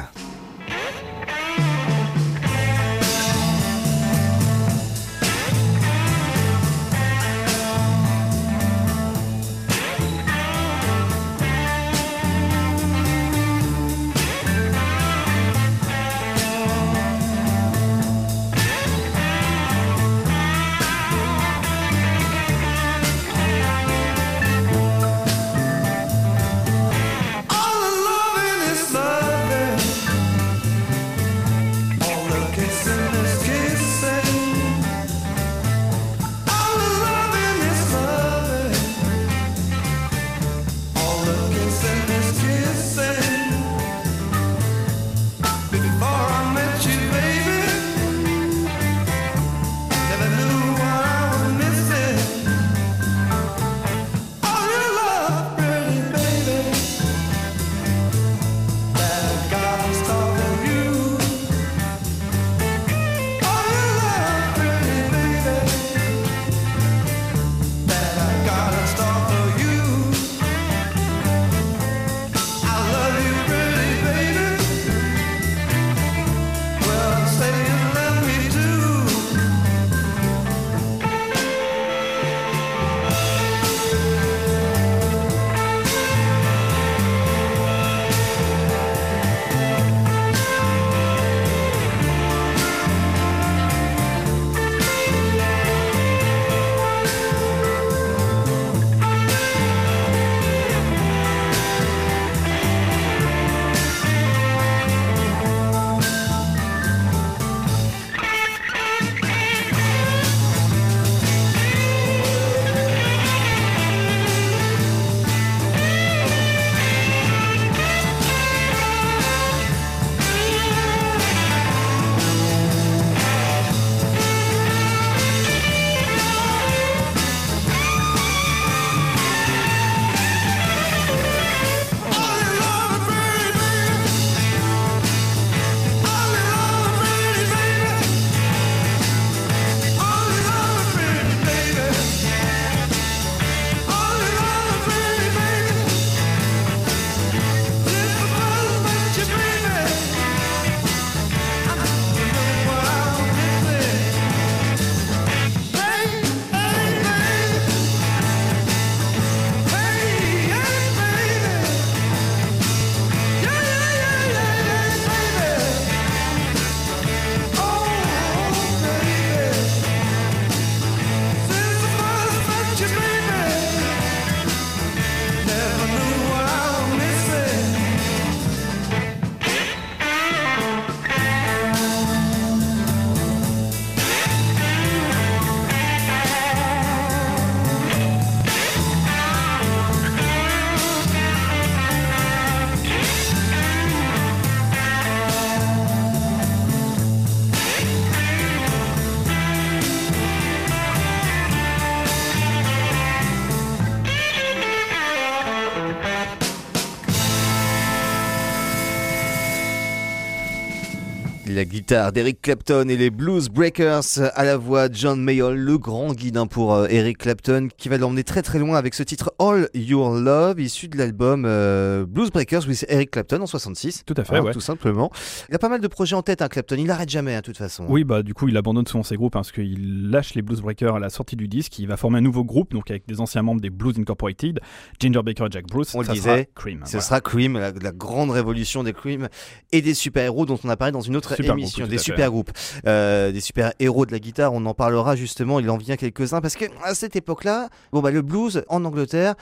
La 211.56 211.64
guitare 211.64 212.12
d'Eric 212.12 212.42
Clapton 212.42 212.90
et 212.90 212.98
les 212.98 213.10
Blues 213.10 213.48
Breakers 213.48 214.04
à 214.34 214.44
la 214.44 214.58
voix 214.58 214.90
de 214.90 214.96
John 214.96 215.22
Mayall, 215.24 215.56
le 215.56 215.78
grand 215.78 216.12
guide 216.12 216.36
hein, 216.36 216.48
pour 216.48 216.74
euh, 216.74 216.88
Eric 216.90 217.20
Clapton, 217.20 217.70
qui 217.78 217.88
va 217.88 217.98
l'emmener 217.98 218.26
très 218.26 218.42
très 218.42 218.60
loin 218.60 218.78
avec 218.78 218.94
ce 218.94 219.04
titre 219.04 219.34
All 219.40 219.70
Your 219.74 220.16
Love, 220.16 220.60
issu 220.60 220.90
de 220.90 220.98
l'album 220.98 221.46
euh, 221.46 222.06
Blues 222.06 222.30
Breakers 222.30 222.68
with 222.68 222.86
Eric 222.90 223.12
Clapton 223.12 223.40
en 223.40 223.46
66. 223.46 224.04
Tout 224.06 224.14
à 224.18 224.26
fait, 224.26 224.36
Hein, 224.36 224.42
ouais. 224.42 224.52
Tout 224.52 224.60
simplement. 224.60 225.10
Il 225.48 225.56
a 225.56 225.58
pas 225.58 225.70
mal 225.70 225.80
de 225.80 225.88
projets 225.88 226.18
en 226.18 226.24
tête, 226.24 226.42
hein, 226.42 226.50
Clapton. 226.50 226.76
Il 226.78 226.88
n'arrête 226.88 227.10
jamais, 227.10 227.36
hein, 227.36 227.40
de 227.40 227.46
toute 227.46 227.58
façon. 227.58 227.86
Oui, 227.88 228.04
bah 228.04 228.22
du 228.22 228.34
coup, 228.34 228.50
il 228.50 228.58
abandonne 228.58 228.86
souvent 228.86 229.04
ses 229.04 229.16
groupes 229.16 229.32
parce 229.32 229.54
qu'il 229.54 230.10
lâche 230.10 230.34
les 230.34 230.42
Blues 230.42 230.60
Breakers 230.60 230.96
à 230.96 231.00
la 231.00 231.10
sortie 231.10 231.38
du 231.38 231.48
disque. 231.48 231.80
Il 231.80 231.88
va 231.88 231.96
former 231.96 232.18
un 232.18 232.22
nouveau 232.22 232.44
groupe, 232.44 232.74
donc 232.74 232.92
avec 232.92 233.08
des 233.08 233.22
anciens 233.22 233.44
membres 233.44 233.62
des 233.62 233.70
Blues 233.70 233.98
Incorporated, 233.98 234.60
Ginger 235.00 235.22
Baker 235.24 235.46
et 235.46 235.52
Jack 235.52 235.68
Bruce. 235.68 235.96
On 235.96 236.02
le 236.02 236.08
disait, 236.10 236.22
sera 236.22 236.44
Cream. 236.54 236.82
Ce 236.84 236.92
voilà. 236.92 237.02
sera 237.06 237.22
Cream, 237.22 237.54
la, 237.58 237.72
la 237.72 237.92
grande 237.94 238.32
révolution 238.32 238.84
des 238.84 238.92
Cream 238.92 239.30
et 239.72 239.82
des 239.82 239.94
super-héros 239.94 240.46
dont 240.46 240.60
on 240.62 240.68
a 240.68 240.76
parlé 240.76 240.92
dans 240.92 241.00
une 241.00 241.16
autre 241.16 241.34
Super 241.46 241.58
émission. 241.58 241.88
des 241.88 241.96
à 241.96 241.98
fait. 241.98 242.04
super-groupes, 242.04 242.52
euh, 242.88 243.32
des 243.32 243.42
super-héros 243.42 244.05
de 244.05 244.12
la 244.12 244.20
guitare. 244.20 244.53
On 244.53 244.66
en 244.66 244.74
parlera 244.74 245.16
justement, 245.16 245.60
il 245.60 245.70
en 245.70 245.77
vient 245.77 245.96
quelques-uns 245.96 246.42
parce 246.42 246.55
que 246.55 246.66
à 246.84 246.96
cette 246.96 247.16
époque-là, 247.16 247.70
bon 247.92 248.01
bah 248.01 248.12
le 248.12 248.22
blues 248.22 248.64
en 248.70 248.84
Angleterre, 248.86 249.36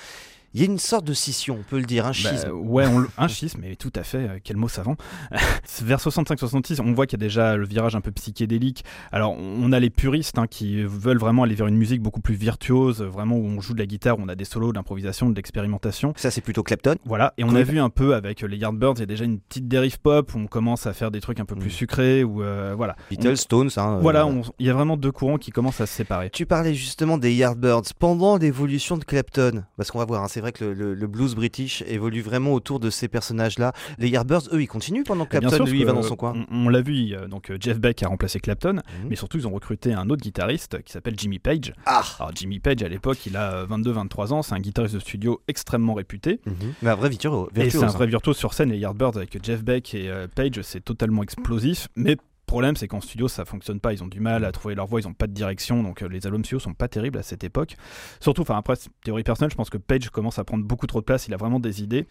il 0.54 0.62
y 0.62 0.64
a 0.64 0.66
une 0.68 0.80
sorte 0.80 1.06
de 1.06 1.14
scission, 1.14 1.58
on 1.60 1.64
peut 1.64 1.78
le 1.80 1.86
dire, 1.86 2.06
un 2.06 2.10
Bah, 2.10 2.14
schisme. 2.14 2.50
ouais, 2.52 2.86
on 2.88 3.00
le- 3.00 3.10
un 3.18 3.28
schisme, 3.28 3.60
mais 3.62 3.76
tout 3.76 3.92
à 3.96 4.04
fait, 4.04 4.18
euh, 4.18 4.40
quel 4.44 4.58
mot 4.58 4.68
savant. 4.68 4.96
Vers 5.82 6.00
65-66, 6.00 6.80
on 6.82 6.94
voit 6.94 7.06
qu'il 7.08 7.20
y 7.20 7.24
a 7.24 7.26
déjà 7.26 7.56
le 7.58 7.66
virage 7.66 7.96
un 7.96 8.02
peu 8.02 8.12
psychédélique. 8.12 8.84
Alors, 9.12 9.36
on 9.38 9.72
a 9.72 9.80
les 9.80 9.90
puristes 9.90 10.38
hein, 10.38 10.48
qui 10.48 10.84
veulent 10.84 11.18
vraiment 11.18 11.44
aller 11.44 11.56
vers 11.56 11.68
une 11.68 11.78
musique 11.78 12.02
beaucoup 12.02 12.22
plus 12.22 12.36
virtuose, 12.36 13.02
vraiment 13.02 13.36
où 13.36 13.46
on 13.46 13.62
joue 13.62 13.74
de 13.74 13.80
la 13.80 13.86
guitare, 13.86 14.20
où 14.20 14.22
on 14.24 14.28
a 14.30 14.36
des 14.36 14.46
solos, 14.46 14.72
de 14.72 14.78
l'improvisation, 14.78 15.30
de 15.30 15.36
l'expérimentation. 15.36 16.14
Ça 16.16 16.32
c'est 16.32 16.42
plutôt 16.42 16.64
Clapton. 16.64 16.96
Voilà, 17.06 17.34
et 17.38 17.44
on 17.44 17.56
a 17.56 17.64
vu 17.64 17.80
un 17.80 17.90
peu 17.90 18.16
avec 18.16 18.42
les 18.42 18.58
Yardbirds, 18.58 18.94
il 18.98 19.00
y 19.00 19.04
a 19.04 19.08
déjà 19.08 19.26
une 19.26 19.40
petite 19.40 19.68
dérive 19.68 20.00
pop 20.00 20.34
où 20.34 20.38
on 20.38 20.48
commence 20.48 20.86
à 20.88 20.94
faire 20.94 21.12
des 21.12 21.22
trucs 21.22 21.40
un 21.40 21.46
peu 21.46 21.56
plus 21.56 21.70
Mm. 21.70 21.72
sucrés, 21.74 22.24
ou 22.24 22.44
euh, 22.44 22.74
voilà. 22.76 22.96
Beatles, 23.10 23.30
On- 23.32 23.36
Stones. 23.36 23.70
hein, 23.78 23.96
euh, 23.98 24.00
Voilà, 24.02 24.26
on- 24.28 24.42
il 24.60 24.66
y 24.66 24.70
a 24.70 24.74
vraiment 24.74 24.98
deux 24.98 25.12
courants 25.12 25.38
qui 25.38 25.52
commencent 25.52 25.82
à 25.82 25.86
se 25.86 25.94
séparer. 25.94 26.30
Tu 26.30 26.46
parlais 26.46 26.74
justement 26.74 27.18
des 27.18 27.34
Yardbirds 27.34 27.94
pendant 28.00 28.38
l'évolution 28.38 28.98
de 28.98 29.04
Clapton, 29.04 29.64
parce 29.78 29.92
qu'on 29.92 30.00
va 30.00 30.06
voir, 30.06 30.24
hein, 30.24 30.28
c'est 30.30 30.42
vrai 30.44 30.52
que 30.52 30.64
le, 30.64 30.74
le- 30.74 30.94
le 30.94 31.08
blues 31.08 31.36
british 31.36 31.84
évolue 31.88 32.22
vraiment 32.22 32.54
autour 32.54 32.80
de 32.80 32.90
ces 32.90 33.08
personnages-là. 33.08 33.74
Les 33.98 34.10
Yardbirds, 34.10 34.44
eux, 34.54 34.62
ils 34.62 34.68
continuent 34.68 35.04
pendant 35.04 35.26
que 35.26 35.32
bien 35.38 35.50
Clapton, 35.50 35.66
sûr, 35.66 35.74
lui, 35.74 35.80
il 35.82 35.86
va 35.86 35.94
dans 35.94 36.04
son 36.04 36.16
coin. 36.16 36.34
On, 36.52 36.66
on 36.66 36.70
l'a 36.70 36.82
vu, 36.82 37.14
donc 37.30 37.50
euh, 37.50 37.58
Jeff 37.60 37.80
Beck 37.80 38.04
a 38.04 38.08
remplacé 38.08 38.40
Clapton, 38.40 38.76
Mhm. 38.76 39.10
mais 39.10 39.16
surtout 39.16 39.38
ils 39.38 39.48
ont 39.48 39.52
recruté 39.54 39.94
un 39.94 40.10
autre 40.10 40.22
guitariste 40.22 40.82
qui 40.84 40.92
s'appelle 40.92 41.16
Jimmy 41.18 41.40
Page. 41.40 41.74
Ah 41.86 42.04
Alors 42.20 42.32
Jimmy 42.36 42.60
Page 42.60 42.84
à 42.84 42.88
l'époque, 42.90 43.26
il 43.26 43.36
a 43.38 43.66
22-23 43.66 44.34
ans, 44.34 44.42
c'est 44.44 44.54
un 44.54 44.60
guitariste 44.60 44.96
de 44.96 45.00
studio 45.00 45.42
extrêmement 45.48 45.94
réputé. 45.94 46.40
Mhm. 46.46 46.54
Mais 46.82 46.90
un 46.90 46.96
vrai 46.96 47.10
virtuose. 47.10 47.48
Et 47.56 47.70
c'est 47.70 47.78
un 47.78 47.80
virtuose, 47.82 47.94
vrai 47.96 48.08
virtuose 48.08 48.38
sur 48.38 48.54
scène, 48.54 48.72
les 48.72 48.78
Yardbirds 48.78 49.16
avec 49.18 49.44
Jeff 49.44 49.64
Beck 49.64 49.94
et 49.96 50.10
euh, 50.10 50.28
Page, 50.34 50.60
c'est 50.62 50.84
totalement 50.84 51.24
explosif. 51.24 51.88
Mais 51.96 52.18
problème, 52.54 52.76
c'est 52.76 52.88
qu'en 52.88 53.02
studio, 53.02 53.28
ça 53.28 53.46
fonctionne 53.46 53.80
pas. 53.80 53.94
Ils 53.94 54.04
ont 54.04 54.08
du 54.08 54.20
mal 54.20 54.46
à 54.46 54.52
trouver 54.52 54.76
leur 54.76 54.86
voix, 54.86 55.00
ils 55.00 55.08
ont 55.08 55.14
pas 55.14 55.26
de 55.26 55.34
direction, 55.34 55.82
donc 55.82 56.04
euh, 56.04 56.08
les 56.08 56.28
albums 56.28 56.46
studio 56.46 56.60
sont 56.60 56.76
pas 56.76 56.88
terribles 56.88 57.18
à 57.18 57.24
cette 57.24 57.44
époque. 57.44 57.78
Surtout, 58.20 58.44
enfin 58.44 58.56
après, 58.56 58.76
théorie 59.04 59.24
personnelle, 59.24 59.50
je 59.50 59.56
pense 59.56 59.72
que 59.72 59.80
Page 59.80 60.12
commence 60.12 60.38
à 60.38 60.44
prendre 60.44 60.64
beaucoup 60.64 60.86
trop 60.86 61.00
de 61.00 61.06
place, 61.06 61.28
il 61.28 61.34
a 61.34 61.38
vraiment 61.38 61.60
des 61.60 61.82
idées. 61.82 62.06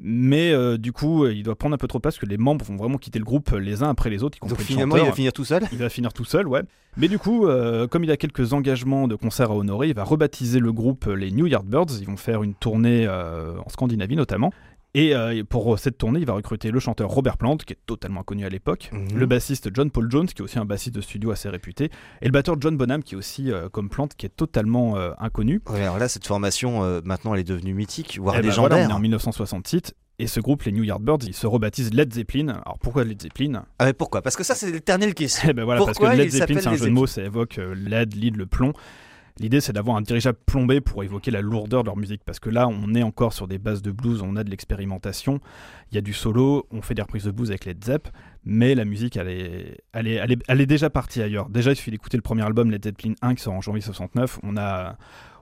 Mais 0.00 0.52
euh, 0.52 0.78
du 0.78 0.92
coup, 0.92 1.24
euh, 1.24 1.34
il 1.34 1.42
doit 1.42 1.54
prendre 1.54 1.74
un 1.74 1.78
peu 1.78 1.86
trop 1.86 1.98
de 1.98 2.00
place 2.00 2.14
parce 2.14 2.24
que 2.24 2.30
les 2.30 2.38
membres 2.38 2.64
vont 2.64 2.76
vraiment 2.76 2.96
quitter 2.96 3.18
le 3.18 3.26
groupe 3.26 3.50
les 3.50 3.82
uns 3.82 3.90
après 3.90 4.08
les 4.08 4.22
autres, 4.22 4.38
y 4.38 4.48
Donc 4.48 4.58
le 4.58 4.64
finalement, 4.64 4.96
il 4.96 5.04
va 5.04 5.12
finir 5.12 5.34
tout 5.34 5.44
seul? 5.44 5.64
Il 5.70 5.78
va 5.78 5.90
finir 5.90 6.14
tout 6.14 6.24
seul, 6.24 6.48
ouais. 6.48 6.62
Mais 6.96 7.08
du 7.08 7.18
coup, 7.18 7.46
euh, 7.46 7.86
comme 7.88 8.04
il 8.04 8.10
a 8.10 8.16
quelques 8.16 8.52
engagements 8.52 9.08
de 9.08 9.16
concerts 9.16 9.50
à 9.50 9.54
honorer, 9.54 9.88
il 9.88 9.94
va 9.94 10.04
rebaptiser 10.04 10.60
le 10.60 10.72
groupe 10.72 11.06
les 11.06 11.30
New 11.30 11.46
Yardbirds. 11.46 11.98
Ils 12.00 12.06
vont 12.06 12.16
faire 12.16 12.42
une 12.42 12.54
tournée 12.54 13.06
euh, 13.06 13.58
en 13.64 13.68
Scandinavie 13.68 14.16
notamment. 14.16 14.52
Et 14.96 15.14
euh, 15.14 15.42
pour 15.48 15.76
cette 15.78 15.98
tournée, 15.98 16.20
il 16.20 16.26
va 16.26 16.34
recruter 16.34 16.70
le 16.70 16.78
chanteur 16.78 17.10
Robert 17.10 17.36
Plant, 17.36 17.56
qui 17.56 17.72
est 17.72 17.78
totalement 17.84 18.20
inconnu 18.20 18.44
à 18.46 18.48
l'époque, 18.48 18.90
Mhm. 18.92 19.18
le 19.18 19.26
bassiste 19.26 19.70
John 19.74 19.90
Paul 19.90 20.08
Jones, 20.10 20.26
qui 20.26 20.40
est 20.40 20.44
aussi 20.44 20.58
un 20.60 20.64
bassiste 20.64 20.94
de 20.94 21.00
studio 21.00 21.32
assez 21.32 21.48
réputé, 21.48 21.90
et 22.22 22.26
le 22.26 22.30
batteur 22.30 22.54
John 22.60 22.76
Bonham, 22.76 23.02
qui 23.02 23.14
est 23.14 23.18
aussi, 23.18 23.50
euh, 23.50 23.68
comme 23.68 23.88
Plant, 23.88 24.06
qui 24.16 24.24
est 24.26 24.36
totalement 24.36 24.96
euh, 24.96 25.10
inconnu. 25.18 25.60
Ouais, 25.68 25.82
alors 25.82 25.98
là, 25.98 26.08
cette 26.08 26.26
formation, 26.26 26.84
euh, 26.84 27.00
maintenant, 27.04 27.34
elle 27.34 27.40
est 27.40 27.44
devenue 27.44 27.74
mythique, 27.74 28.18
voire 28.20 28.36
Eh 28.38 28.40
ben 28.42 28.46
légendaire. 28.48 28.78
voilà, 28.78 28.86
on 28.86 28.90
est 28.90 28.92
en 28.92 29.00
1968. 29.00 29.94
Et 30.20 30.28
ce 30.28 30.38
groupe, 30.38 30.62
les 30.62 30.70
New 30.70 30.84
Yardbirds, 30.84 31.18
ils 31.26 31.34
se 31.34 31.48
rebaptisent 31.48 31.92
Led 31.92 32.14
Zeppelin. 32.14 32.46
Alors 32.64 32.78
pourquoi 32.80 33.02
Led 33.02 33.20
Zeppelin? 33.20 33.64
Ah 33.80 33.86
mais 33.86 33.92
pourquoi? 33.94 34.22
Parce 34.22 34.36
que 34.36 34.44
ça, 34.44 34.54
c'est 34.54 34.70
l'éternelle 34.70 35.12
question. 35.12 35.48
Eh 35.50 35.52
ben 35.54 35.64
voilà, 35.64 35.80
parce 35.84 35.98
Pourquoi 35.98 36.12
que 36.14 36.18
Led 36.18 36.30
Zeppelin, 36.30 36.60
c'est 36.60 36.68
un 36.68 36.76
jeu 36.76 36.86
de 36.86 36.90
mots, 36.90 37.08
ça 37.08 37.20
évoque 37.24 37.58
euh, 37.58 37.74
LED, 37.74 38.14
lead, 38.14 38.36
le 38.36 38.46
plomb. 38.46 38.72
L'idée, 39.40 39.60
c'est 39.60 39.72
d'avoir 39.72 39.96
un 39.96 40.02
dirigeable 40.02 40.38
plombé 40.46 40.80
pour 40.80 41.02
évoquer 41.02 41.32
la 41.32 41.40
lourdeur 41.40 41.82
de 41.82 41.86
leur 41.86 41.96
musique. 41.96 42.22
Parce 42.24 42.38
que 42.38 42.50
là, 42.50 42.68
on 42.68 42.94
est 42.94 43.02
encore 43.02 43.32
sur 43.32 43.48
des 43.48 43.58
bases 43.58 43.82
de 43.82 43.90
blues, 43.90 44.22
on 44.22 44.36
a 44.36 44.44
de 44.44 44.50
l'expérimentation, 44.50 45.40
il 45.90 45.96
y 45.96 45.98
a 45.98 46.02
du 46.02 46.12
solo, 46.12 46.68
on 46.70 46.82
fait 46.82 46.94
des 46.94 47.02
reprises 47.02 47.24
de 47.24 47.32
blues 47.32 47.50
avec 47.50 47.64
Led 47.64 47.84
Zepp, 47.84 48.08
mais 48.44 48.76
la 48.76 48.84
musique, 48.84 49.16
elle 49.16 49.28
est, 49.28 49.80
elle 49.92 50.06
est, 50.06 50.14
elle 50.14 50.32
est, 50.32 50.42
elle 50.46 50.60
est 50.60 50.66
déjà 50.66 50.88
partie 50.88 51.20
ailleurs. 51.20 51.48
Déjà, 51.48 51.72
il 51.72 51.76
suffit 51.76 51.90
d'écouter 51.90 52.16
le 52.16 52.22
premier 52.22 52.42
album, 52.42 52.70
Led 52.70 52.84
Zeppelin 52.84 53.14
1, 53.22 53.34
qui 53.34 53.42
sort 53.42 53.54
en 53.54 53.60
janvier 53.60 53.80
69. 53.80 54.38
On 54.44 54.56
a, 54.56 54.96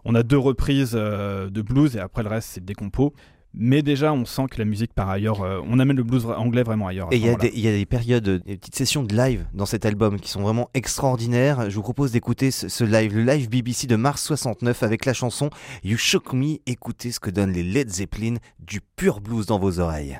on 0.06 0.14
a 0.14 0.22
deux 0.22 0.38
reprises 0.38 0.92
euh, 0.94 1.50
de 1.50 1.60
blues 1.60 1.94
et 1.94 2.00
après 2.00 2.22
le 2.22 2.30
reste, 2.30 2.48
c'est 2.48 2.64
des 2.64 2.74
compos. 2.74 3.12
Mais 3.54 3.82
déjà, 3.82 4.12
on 4.12 4.24
sent 4.24 4.44
que 4.50 4.58
la 4.58 4.64
musique 4.64 4.94
par 4.94 5.10
ailleurs, 5.10 5.42
euh, 5.42 5.60
on 5.68 5.78
amène 5.78 5.96
le 5.96 6.02
blues 6.04 6.24
anglais 6.26 6.62
vraiment 6.62 6.86
ailleurs. 6.86 7.08
Et 7.12 7.16
il 7.16 7.22
y, 7.26 7.28
a 7.28 7.34
des- 7.34 7.86
périodes, 7.86 8.42
des 8.44 8.56
petites 8.56 8.76
sessions 8.76 9.02
de 9.02 9.14
live 9.14 9.44
dans 9.52 9.66
cet 9.66 9.84
album 9.84 10.18
qui 10.18 10.30
sont 10.30 10.40
vraiment 10.40 10.70
extraordinaires. 10.74 11.68
Je 11.68 11.76
vous 11.76 11.82
propose 11.82 12.12
d'écouter 12.12 12.50
ce, 12.50 12.68
ce 12.68 12.84
live, 12.84 13.14
le 13.14 13.24
live 13.24 13.50
BBC 13.50 13.86
de 13.86 13.96
mars 13.96 14.22
69 14.22 14.82
avec 14.82 15.04
la 15.04 15.12
chanson 15.12 15.50
You 15.84 15.98
Shook 15.98 16.32
Me. 16.32 16.56
Écoutez 16.66 17.12
ce 17.12 17.20
que 17.20 17.30
donnent 17.30 17.52
les 17.52 17.62
Led 17.62 17.90
Zeppelin, 17.90 18.36
du 18.60 18.80
pur 18.96 19.20
blues 19.20 19.46
dans 19.46 19.58
vos 19.58 19.80
oreilles. 19.80 20.18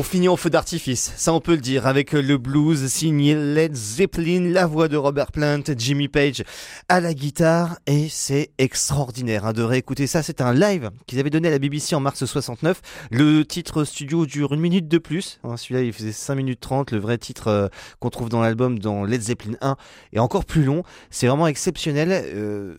On 0.00 0.02
finit 0.02 0.28
en 0.28 0.36
feu 0.38 0.48
d'artifice, 0.48 1.12
ça 1.18 1.34
on 1.34 1.40
peut 1.40 1.56
le 1.56 1.60
dire, 1.60 1.86
avec 1.86 2.12
le 2.12 2.38
blues 2.38 2.86
signé 2.86 3.34
Led 3.34 3.74
Zeppelin, 3.74 4.48
la 4.50 4.64
voix 4.64 4.88
de 4.88 4.96
Robert 4.96 5.30
Plant, 5.30 5.60
Jimmy 5.76 6.08
Page 6.08 6.42
à 6.88 7.00
la 7.00 7.12
guitare, 7.12 7.76
et 7.86 8.08
c'est 8.08 8.48
extraordinaire 8.56 9.44
hein, 9.44 9.52
de 9.52 9.62
réécouter 9.62 10.06
ça. 10.06 10.22
C'est 10.22 10.40
un 10.40 10.54
live 10.54 10.88
qu'ils 11.06 11.20
avaient 11.20 11.28
donné 11.28 11.48
à 11.48 11.50
la 11.50 11.58
BBC 11.58 11.94
en 11.94 12.00
mars 12.00 12.24
69. 12.24 12.80
Le 13.10 13.42
titre 13.44 13.84
studio 13.84 14.24
dure 14.24 14.54
une 14.54 14.60
minute 14.60 14.88
de 14.88 14.96
plus. 14.96 15.38
hein, 15.44 15.58
Celui-là, 15.58 15.82
il 15.82 15.92
faisait 15.92 16.12
5 16.12 16.34
minutes 16.34 16.60
30. 16.60 16.92
Le 16.92 16.98
vrai 16.98 17.18
titre 17.18 17.48
euh, 17.48 17.68
qu'on 17.98 18.08
trouve 18.08 18.30
dans 18.30 18.40
l'album, 18.40 18.78
dans 18.78 19.04
Led 19.04 19.20
Zeppelin 19.20 19.58
1, 19.60 19.76
est 20.14 20.18
encore 20.18 20.46
plus 20.46 20.64
long. 20.64 20.82
C'est 21.10 21.26
vraiment 21.26 21.46
exceptionnel. 21.46 22.08
Euh, 22.10 22.78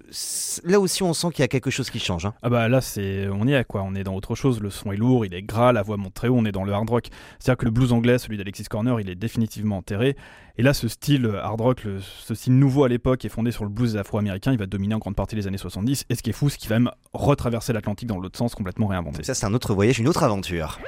là 0.63 0.79
aussi, 0.79 1.03
on 1.03 1.13
sent 1.13 1.27
qu'il 1.35 1.43
y 1.43 1.45
a 1.45 1.47
quelque 1.49 1.69
chose 1.69 1.91
qui 1.91 1.99
change. 1.99 2.25
hein. 2.25 2.33
Ah 2.41 2.49
bah 2.49 2.67
là, 2.67 2.81
c'est, 2.81 3.27
on 3.31 3.45
y 3.45 3.53
est 3.53 3.63
quoi, 3.67 3.83
on 3.85 3.93
est 3.93 4.03
dans 4.03 4.15
autre 4.15 4.33
chose. 4.33 4.59
Le 4.59 4.71
son 4.71 4.91
est 4.91 4.97
lourd, 4.97 5.23
il 5.23 5.35
est 5.35 5.43
gras, 5.43 5.71
la 5.71 5.83
voix 5.83 5.97
monte 5.97 6.15
très 6.15 6.27
haut, 6.27 6.37
on 6.37 6.45
est 6.45 6.51
dans 6.51 6.63
le 6.63 6.73
hard 6.73 6.89
rock. 6.89 7.09
C'est-à-dire 7.39 7.57
que 7.57 7.65
le 7.65 7.71
blues 7.71 7.93
anglais, 7.93 8.17
celui 8.17 8.37
d'Alexis 8.37 8.65
Corner, 8.65 8.99
il 8.99 9.09
est 9.09 9.15
définitivement 9.15 9.77
enterré. 9.77 10.15
Et 10.57 10.63
là, 10.63 10.73
ce 10.73 10.87
style 10.87 11.31
hard 11.41 11.61
rock, 11.61 11.83
ce 11.99 12.35
style 12.35 12.57
nouveau 12.57 12.83
à 12.83 12.89
l'époque, 12.89 13.23
est 13.25 13.29
fondé 13.29 13.51
sur 13.51 13.63
le 13.63 13.69
blues 13.69 13.97
afro-américain. 13.97 14.51
Il 14.51 14.59
va 14.59 14.65
dominer 14.65 14.95
en 14.95 14.99
grande 14.99 15.15
partie 15.15 15.35
les 15.35 15.47
années 15.47 15.57
70. 15.57 16.05
Et 16.09 16.15
ce 16.15 16.21
qui 16.21 16.29
est 16.29 16.33
fou, 16.33 16.49
c'est 16.49 16.57
qu'il 16.57 16.69
va 16.69 16.79
même 16.79 16.91
retraverser 17.13 17.73
l'Atlantique 17.73 18.07
dans 18.07 18.19
l'autre 18.19 18.37
sens, 18.37 18.55
complètement 18.55 18.87
réinventé. 18.87 19.23
Ça, 19.23 19.33
c'est 19.33 19.45
un 19.45 19.53
autre 19.53 19.73
voyage, 19.73 19.99
une 19.99 20.07
autre 20.07 20.23
aventure. 20.23 20.79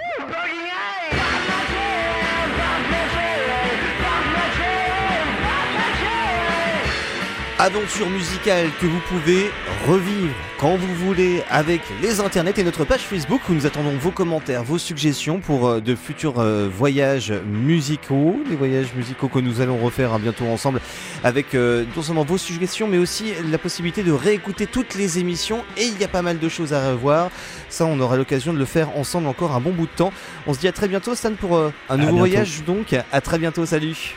Aventure 7.64 8.10
musicale 8.10 8.68
que 8.82 8.86
vous 8.86 9.00
pouvez 9.08 9.50
revivre 9.88 10.34
quand 10.60 10.76
vous 10.76 10.94
voulez 10.96 11.44
avec 11.50 11.80
les 12.02 12.20
internets 12.20 12.56
et 12.58 12.64
notre 12.66 12.84
page 12.84 13.00
Facebook 13.00 13.40
où 13.48 13.54
nous 13.54 13.66
attendons 13.66 13.96
vos 13.98 14.12
commentaires, 14.12 14.66
vos 14.66 14.78
suggestions 14.78 15.40
pour 15.40 15.70
euh, 15.70 15.80
de 15.80 15.96
futurs 15.96 16.40
euh, 16.40 16.68
voyages 16.70 17.32
musicaux, 17.32 18.36
les 18.50 18.58
voyages 18.58 18.94
musicaux 18.94 19.30
que 19.30 19.40
nous 19.40 19.62
allons 19.62 19.78
refaire 19.78 20.12
hein, 20.12 20.20
bientôt 20.20 20.44
ensemble 20.48 20.82
avec 21.24 21.56
euh, 21.56 21.86
non 21.96 22.02
seulement 22.02 22.26
vos 22.26 22.38
suggestions 22.38 22.90
mais 22.90 22.98
aussi 22.98 23.32
la 23.50 23.58
possibilité 23.58 24.04
de 24.04 24.12
réécouter 24.12 24.68
toutes 24.68 24.96
les 24.96 25.20
émissions 25.20 25.64
et 25.78 25.86
il 25.86 25.98
y 25.98 26.04
a 26.04 26.10
pas 26.10 26.22
mal 26.22 26.40
de 26.40 26.50
choses 26.50 26.74
à 26.74 26.92
revoir. 26.92 27.32
Ça, 27.70 27.86
on 27.86 27.98
aura 28.02 28.18
l'occasion 28.18 28.52
de 28.52 28.60
le 28.60 28.66
faire 28.66 28.90
ensemble 28.98 29.28
encore 29.28 29.56
un 29.56 29.62
bon 29.62 29.72
bout 29.72 29.86
de 29.86 29.96
temps. 29.96 30.12
On 30.48 30.54
se 30.54 30.60
dit 30.60 30.68
à 30.68 30.74
très 30.74 30.90
bientôt 30.90 31.16
Stan 31.16 31.32
pour 31.32 31.56
euh, 31.56 31.72
un 31.88 31.96
nouveau 31.96 32.18
voyage 32.18 32.66
donc. 32.68 32.94
À 33.14 33.22
très 33.22 33.40
bientôt, 33.40 33.66
salut. 33.66 34.16